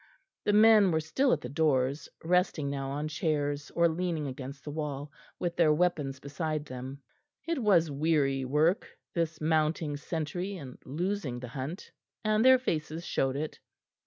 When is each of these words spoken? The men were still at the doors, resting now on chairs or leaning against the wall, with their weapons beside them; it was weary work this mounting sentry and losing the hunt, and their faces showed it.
The 0.45 0.53
men 0.53 0.89
were 0.89 0.99
still 0.99 1.31
at 1.31 1.41
the 1.41 1.47
doors, 1.47 2.09
resting 2.23 2.71
now 2.71 2.89
on 2.89 3.07
chairs 3.07 3.69
or 3.75 3.87
leaning 3.87 4.25
against 4.25 4.63
the 4.63 4.71
wall, 4.71 5.11
with 5.37 5.55
their 5.57 5.71
weapons 5.71 6.19
beside 6.19 6.65
them; 6.65 7.03
it 7.47 7.61
was 7.61 7.91
weary 7.91 8.43
work 8.43 8.97
this 9.13 9.39
mounting 9.39 9.97
sentry 9.97 10.57
and 10.57 10.79
losing 10.85 11.39
the 11.39 11.49
hunt, 11.49 11.91
and 12.23 12.43
their 12.43 12.57
faces 12.57 13.05
showed 13.05 13.35
it. 13.35 13.59